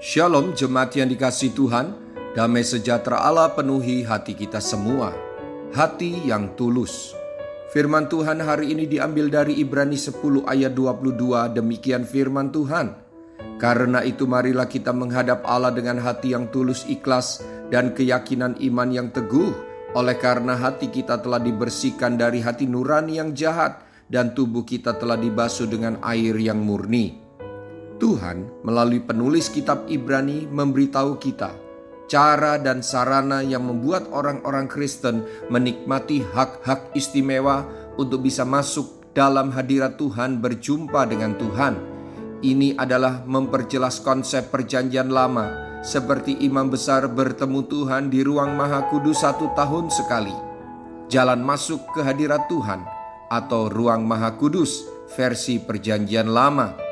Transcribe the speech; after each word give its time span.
Shalom 0.00 0.56
jemaat 0.56 0.96
yang 0.96 1.12
dikasih 1.12 1.52
Tuhan, 1.52 1.92
damai 2.32 2.64
sejahtera 2.64 3.20
Allah 3.20 3.52
penuhi 3.52 4.00
hati 4.00 4.32
kita 4.32 4.56
semua. 4.56 5.12
Hati 5.76 6.24
yang 6.24 6.56
tulus. 6.56 7.12
Firman 7.68 8.08
Tuhan 8.08 8.40
hari 8.40 8.72
ini 8.72 8.88
diambil 8.88 9.28
dari 9.28 9.60
Ibrani 9.60 10.00
10 10.00 10.48
ayat 10.48 10.72
22, 10.72 11.52
demikian 11.52 12.08
firman 12.08 12.48
Tuhan. 12.48 12.96
Karena 13.60 14.00
itu 14.00 14.24
marilah 14.24 14.72
kita 14.72 14.88
menghadap 14.96 15.44
Allah 15.44 15.68
dengan 15.68 16.00
hati 16.00 16.32
yang 16.32 16.48
tulus 16.48 16.88
ikhlas 16.88 17.44
dan 17.68 17.92
keyakinan 17.92 18.56
iman 18.56 18.88
yang 18.88 19.12
teguh. 19.12 19.52
Oleh 19.92 20.16
karena 20.16 20.56
hati 20.56 20.88
kita 20.88 21.20
telah 21.20 21.44
dibersihkan 21.44 22.16
dari 22.16 22.40
hati 22.40 22.64
nurani 22.64 23.20
yang 23.20 23.36
jahat 23.36 23.84
dan 24.08 24.32
tubuh 24.32 24.64
kita 24.64 24.96
telah 24.96 25.20
dibasuh 25.20 25.68
dengan 25.68 26.00
air 26.00 26.40
yang 26.40 26.64
murni. 26.64 27.29
Tuhan 28.00 28.64
melalui 28.64 29.04
penulis 29.04 29.52
kitab 29.52 29.84
Ibrani 29.92 30.48
memberitahu 30.48 31.20
kita 31.20 31.70
cara 32.10 32.58
dan 32.58 32.82
sarana 32.82 33.38
yang 33.38 33.70
membuat 33.70 34.10
orang-orang 34.10 34.66
Kristen 34.66 35.22
menikmati 35.46 36.26
hak-hak 36.34 36.90
istimewa 36.98 37.62
untuk 37.94 38.26
bisa 38.26 38.42
masuk 38.42 39.14
dalam 39.14 39.54
hadirat 39.54 39.94
Tuhan 39.94 40.42
berjumpa 40.42 41.06
dengan 41.06 41.38
Tuhan. 41.38 41.78
Ini 42.42 42.74
adalah 42.74 43.22
memperjelas 43.22 44.02
konsep 44.02 44.50
perjanjian 44.50 45.06
lama 45.06 45.78
seperti 45.86 46.42
imam 46.42 46.66
besar 46.66 47.06
bertemu 47.06 47.62
Tuhan 47.70 48.10
di 48.10 48.26
ruang 48.26 48.58
maha 48.58 48.90
kudus 48.90 49.22
satu 49.22 49.54
tahun 49.54 49.86
sekali. 49.94 50.34
Jalan 51.06 51.46
masuk 51.46 51.94
ke 51.94 52.02
hadirat 52.02 52.50
Tuhan 52.50 52.82
atau 53.30 53.70
ruang 53.70 54.02
maha 54.02 54.34
kudus 54.34 54.82
versi 55.14 55.62
perjanjian 55.62 56.26
lama 56.26 56.89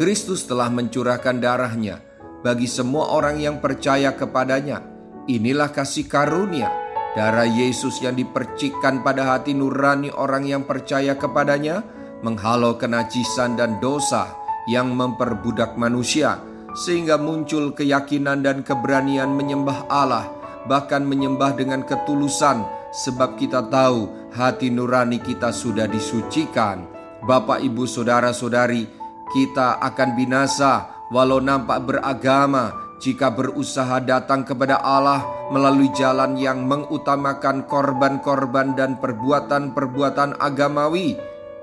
Kristus 0.00 0.48
telah 0.48 0.72
mencurahkan 0.72 1.44
darahnya 1.44 2.00
bagi 2.40 2.64
semua 2.64 3.12
orang 3.12 3.36
yang 3.36 3.60
percaya 3.60 4.16
kepadanya. 4.16 4.80
Inilah 5.28 5.68
kasih 5.76 6.08
karunia, 6.08 6.72
darah 7.12 7.44
Yesus 7.44 8.00
yang 8.00 8.16
dipercikkan 8.16 9.04
pada 9.04 9.28
hati 9.28 9.52
nurani 9.52 10.08
orang 10.08 10.48
yang 10.48 10.64
percaya 10.64 11.20
kepadanya, 11.20 11.84
menghalau 12.24 12.80
kenajisan 12.80 13.60
dan 13.60 13.76
dosa 13.76 14.32
yang 14.72 14.88
memperbudak 14.96 15.76
manusia, 15.76 16.40
sehingga 16.72 17.20
muncul 17.20 17.76
keyakinan 17.76 18.40
dan 18.40 18.64
keberanian 18.64 19.28
menyembah 19.36 19.84
Allah, 19.92 20.32
bahkan 20.64 21.04
menyembah 21.04 21.60
dengan 21.60 21.84
ketulusan, 21.84 22.64
sebab 22.88 23.36
kita 23.36 23.68
tahu 23.68 24.32
hati 24.32 24.72
nurani 24.72 25.20
kita 25.20 25.52
sudah 25.52 25.84
disucikan. 25.84 26.88
Bapak, 27.20 27.60
ibu, 27.60 27.84
saudara-saudari, 27.84 28.99
kita 29.30 29.78
akan 29.78 30.18
binasa 30.18 31.06
walau 31.10 31.42
nampak 31.42 31.82
beragama 31.86 32.74
jika 33.00 33.32
berusaha 33.32 33.98
datang 34.04 34.44
kepada 34.44 34.78
Allah 34.78 35.24
melalui 35.48 35.88
jalan 35.96 36.36
yang 36.36 36.68
mengutamakan 36.68 37.64
korban-korban 37.64 38.76
dan 38.76 39.00
perbuatan-perbuatan 39.00 40.36
agamawi. 40.36 41.16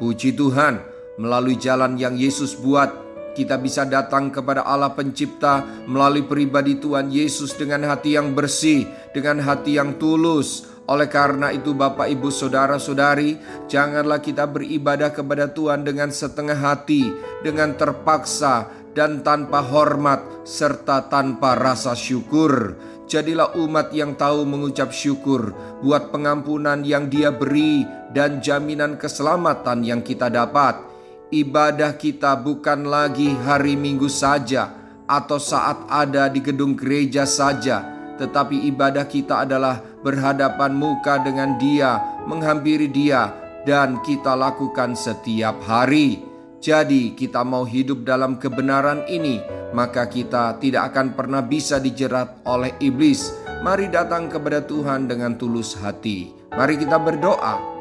Puji 0.00 0.32
Tuhan, 0.34 0.80
melalui 1.20 1.58
jalan 1.60 2.00
yang 2.00 2.16
Yesus 2.16 2.56
buat, 2.56 2.90
kita 3.38 3.54
bisa 3.62 3.86
datang 3.86 4.34
kepada 4.34 4.66
Allah 4.66 4.90
Pencipta 4.90 5.62
melalui 5.86 6.26
pribadi 6.26 6.74
Tuhan 6.82 7.14
Yesus 7.14 7.54
dengan 7.54 7.86
hati 7.86 8.18
yang 8.18 8.34
bersih, 8.34 8.82
dengan 9.14 9.38
hati 9.38 9.78
yang 9.78 9.94
tulus, 10.02 10.66
oleh 10.88 11.04
karena 11.04 11.52
itu 11.52 11.76
Bapak 11.76 12.08
Ibu 12.08 12.32
Saudara-saudari 12.32 13.36
Janganlah 13.68 14.24
kita 14.24 14.48
beribadah 14.48 15.12
kepada 15.12 15.52
Tuhan 15.52 15.84
dengan 15.84 16.08
setengah 16.08 16.56
hati 16.56 17.12
Dengan 17.44 17.76
terpaksa 17.76 18.72
dan 18.96 19.20
tanpa 19.20 19.60
hormat 19.60 20.48
Serta 20.48 21.12
tanpa 21.12 21.60
rasa 21.60 21.92
syukur. 21.92 22.72
Jadilah 23.04 23.52
umat 23.60 23.92
yang 23.92 24.16
tahu 24.16 24.48
mengucap 24.48 24.88
syukur 24.88 25.52
Buat 25.84 26.08
pengampunan 26.08 26.80
yang 26.80 27.12
dia 27.12 27.36
beri 27.36 27.84
Dan 28.08 28.40
jaminan 28.40 28.96
keselamatan 28.96 29.84
yang 29.84 30.00
kita 30.00 30.32
dapat 30.32 30.87
Ibadah 31.28 32.00
kita 32.00 32.40
bukan 32.40 32.88
lagi 32.88 33.36
hari 33.44 33.76
minggu 33.76 34.08
saja 34.08 34.72
Atau 35.04 35.36
saat 35.36 35.84
ada 35.92 36.28
di 36.32 36.40
gedung 36.40 36.72
gereja 36.72 37.28
saja 37.28 37.98
tetapi 38.18 38.66
ibadah 38.74 39.06
kita 39.06 39.46
adalah 39.46 39.78
berhadapan 40.02 40.74
muka 40.74 41.22
dengan 41.22 41.54
Dia, 41.56 42.02
menghampiri 42.26 42.90
Dia, 42.90 43.30
dan 43.62 44.02
kita 44.02 44.34
lakukan 44.34 44.98
setiap 44.98 45.62
hari. 45.62 46.26
Jadi, 46.58 47.14
kita 47.14 47.46
mau 47.46 47.62
hidup 47.62 48.02
dalam 48.02 48.34
kebenaran 48.42 49.06
ini, 49.06 49.38
maka 49.70 50.10
kita 50.10 50.58
tidak 50.58 50.90
akan 50.90 51.14
pernah 51.14 51.46
bisa 51.46 51.78
dijerat 51.78 52.42
oleh 52.42 52.74
iblis. 52.82 53.30
Mari 53.62 53.86
datang 53.86 54.26
kepada 54.26 54.66
Tuhan 54.66 55.06
dengan 55.06 55.38
tulus 55.38 55.78
hati. 55.78 56.34
Mari 56.58 56.74
kita 56.82 56.98
berdoa. 56.98 57.77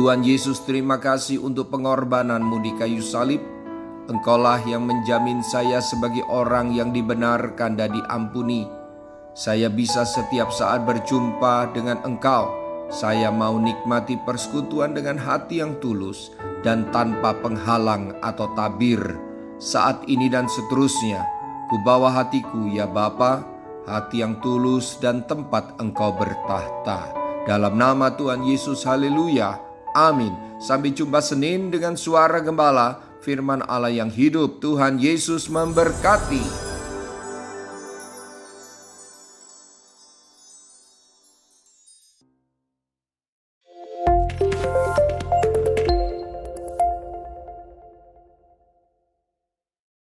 Tuhan 0.00 0.24
Yesus, 0.24 0.64
terima 0.64 0.96
kasih 0.96 1.44
untuk 1.44 1.68
pengorbananmu 1.68 2.64
di 2.64 2.72
kayu 2.80 3.04
salib. 3.04 3.44
Engkaulah 4.08 4.64
yang 4.64 4.88
menjamin 4.88 5.44
saya 5.44 5.84
sebagai 5.84 6.24
orang 6.24 6.72
yang 6.72 6.88
dibenarkan 6.88 7.76
dan 7.76 7.92
diampuni 7.92 8.64
saya 9.36 9.68
bisa 9.68 10.08
setiap 10.08 10.48
saat 10.48 10.88
berjumpa 10.88 11.76
dengan 11.76 12.00
Engkau. 12.08 12.48
Saya 12.88 13.28
mau 13.28 13.60
nikmati 13.60 14.16
persekutuan 14.24 14.96
dengan 14.96 15.20
hati 15.20 15.60
yang 15.60 15.76
tulus 15.84 16.32
dan 16.64 16.88
tanpa 16.90 17.36
penghalang 17.38 18.16
atau 18.24 18.48
tabir. 18.56 19.04
Saat 19.60 20.08
ini 20.08 20.32
dan 20.32 20.48
seterusnya, 20.48 21.28
ku 21.68 21.76
bawa 21.84 22.24
hatiku 22.24 22.72
ya 22.72 22.88
Bapa, 22.88 23.44
hati 23.84 24.24
yang 24.24 24.40
tulus 24.40 24.96
dan 24.98 25.28
tempat 25.28 25.76
Engkau 25.76 26.16
bertahta. 26.16 27.12
Dalam 27.44 27.76
nama 27.76 28.16
Tuhan 28.16 28.42
Yesus, 28.48 28.82
haleluya. 28.88 29.69
Amin. 29.94 30.32
Sampai 30.60 30.92
jumpa 30.94 31.18
Senin 31.24 31.72
dengan 31.72 31.96
suara 31.96 32.38
gembala, 32.38 33.00
firman 33.24 33.64
Allah 33.66 33.90
yang 33.90 34.12
hidup. 34.12 34.62
Tuhan 34.62 35.00
Yesus 35.00 35.50
memberkati. 35.50 36.69